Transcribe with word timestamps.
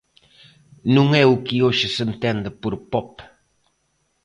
Non 0.95 1.07
é 1.21 1.23
o 1.33 1.35
que 1.45 1.57
hoxe 1.65 1.87
se 1.95 2.01
entende 2.09 2.49
por 2.61 2.73
pop. 2.91 3.11